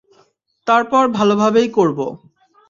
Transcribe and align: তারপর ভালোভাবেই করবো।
তারপর 0.67 1.03
ভালোভাবেই 1.09 1.67
করবো। 1.69 2.05